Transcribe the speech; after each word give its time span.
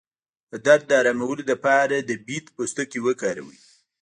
د 0.51 0.53
درد 0.65 0.83
د 0.87 0.91
ارامولو 1.01 1.43
لپاره 1.51 1.95
د 1.99 2.11
بید 2.25 2.45
پوستکی 2.55 2.99
وکاروئ 3.07 3.59